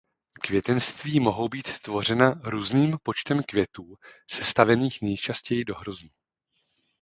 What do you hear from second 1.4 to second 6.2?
být tvořena různým počtem květů sestavených nejčastěji do hroznů.